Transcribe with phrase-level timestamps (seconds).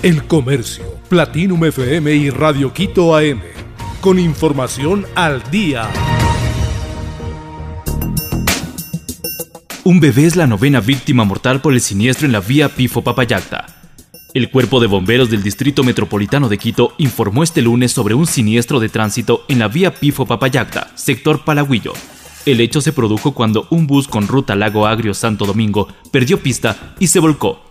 [0.00, 3.40] El Comercio, Platinum FM y Radio Quito AM.
[4.00, 5.90] Con información al día.
[9.82, 13.66] Un bebé es la novena víctima mortal por el siniestro en la vía Pifo Papayacta.
[14.34, 18.78] El Cuerpo de Bomberos del Distrito Metropolitano de Quito informó este lunes sobre un siniestro
[18.78, 21.92] de tránsito en la vía Pifo Papayacta, sector Palagüillo.
[22.46, 26.94] El hecho se produjo cuando un bus con ruta Lago Agrio Santo Domingo perdió pista
[27.00, 27.64] y se volcó.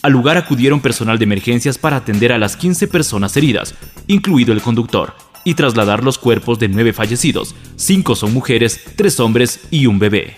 [0.00, 3.74] Al lugar acudieron personal de emergencias para atender a las 15 personas heridas,
[4.06, 5.14] incluido el conductor,
[5.44, 7.54] y trasladar los cuerpos de nueve fallecidos.
[7.76, 10.36] Cinco son mujeres, tres hombres y un bebé.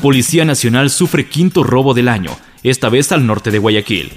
[0.00, 2.30] Policía Nacional sufre quinto robo del año,
[2.62, 4.12] esta vez al norte de Guayaquil.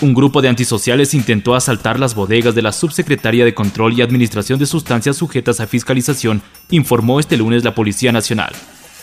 [0.00, 4.58] Un grupo de antisociales intentó asaltar las bodegas de la Subsecretaría de Control y Administración
[4.58, 8.52] de Sustancias sujetas a fiscalización, informó este lunes la Policía Nacional.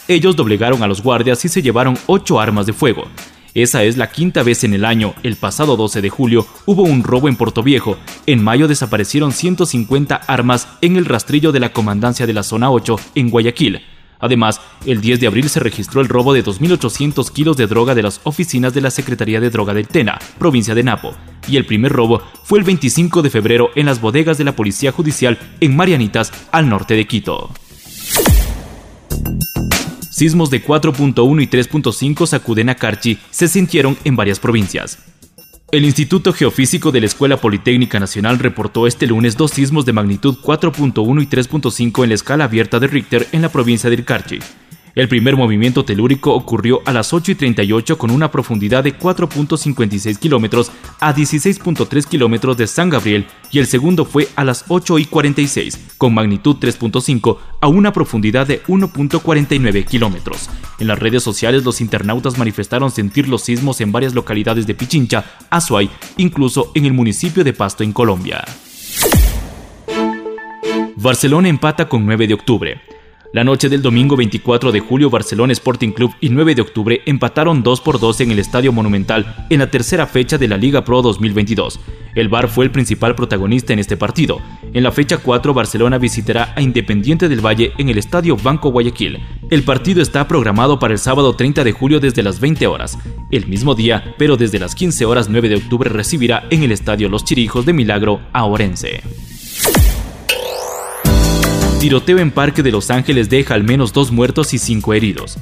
[0.07, 3.07] Ellos doblegaron a los guardias y se llevaron ocho armas de fuego.
[3.55, 5.13] Esa es la quinta vez en el año.
[5.23, 7.97] El pasado 12 de julio hubo un robo en Puerto Viejo.
[8.27, 12.97] En mayo desaparecieron 150 armas en el rastrillo de la comandancia de la zona 8
[13.15, 13.81] en Guayaquil.
[14.19, 18.03] Además, el 10 de abril se registró el robo de 2.800 kilos de droga de
[18.03, 21.13] las oficinas de la Secretaría de Droga del Tena, provincia de Napo,
[21.47, 24.91] y el primer robo fue el 25 de febrero en las bodegas de la Policía
[24.91, 27.51] Judicial en Marianitas, al norte de Quito.
[30.15, 34.97] Sismos de 4.1 y 3.5 sacuden a Carchi se sintieron en varias provincias.
[35.73, 40.37] El Instituto Geofísico de la Escuela Politécnica Nacional reportó este lunes dos sismos de magnitud
[40.41, 44.39] 4.1 y 3.5 en la escala abierta de Richter en la provincia de Carchi.
[44.95, 50.17] El primer movimiento telúrico ocurrió a las 8 y 38 con una profundidad de 4.56
[50.17, 55.05] kilómetros a 16.3 kilómetros de San Gabriel y el segundo fue a las 8 y
[55.05, 60.49] 46 con magnitud 3.5 a una profundidad de 1.49 kilómetros.
[60.79, 65.25] En las redes sociales los internautas manifestaron sentir los sismos en varias localidades de Pichincha,
[65.49, 68.45] Azuay, incluso en el municipio de Pasto en Colombia.
[70.95, 72.94] Barcelona empata con 9 de octubre.
[73.33, 77.63] La noche del domingo 24 de julio, Barcelona Sporting Club y 9 de octubre empataron
[77.63, 81.01] 2 por 2 en el Estadio Monumental en la tercera fecha de la Liga Pro
[81.01, 81.79] 2022.
[82.15, 84.41] El VAR fue el principal protagonista en este partido.
[84.73, 89.19] En la fecha 4, Barcelona visitará a Independiente del Valle en el Estadio Banco Guayaquil.
[89.49, 92.97] El partido está programado para el sábado 30 de julio desde las 20 horas.
[93.31, 97.09] El mismo día, pero desde las 15 horas 9 de octubre recibirá en el Estadio
[97.09, 99.24] Los Chirijos de Milagro a Orense.
[101.85, 105.37] Tiroteo en Parque de Los Ángeles deja al menos dos muertos y cinco heridos.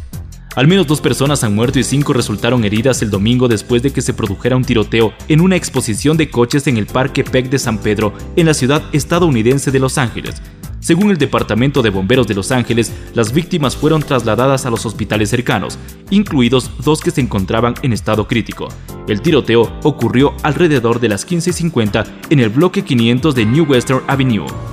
[0.58, 4.02] Al menos dos personas han muerto y cinco resultaron heridas el domingo después de que
[4.02, 7.78] se produjera un tiroteo en una exposición de coches en el Parque Peck de San
[7.78, 10.42] Pedro, en la ciudad estadounidense de Los Ángeles.
[10.82, 15.30] Según el Departamento de Bomberos de Los Ángeles, las víctimas fueron trasladadas a los hospitales
[15.30, 18.68] cercanos, incluidos dos que se encontraban en estado crítico.
[19.08, 24.72] El tiroteo ocurrió alrededor de las 15.50 en el bloque 500 de New Western Avenue.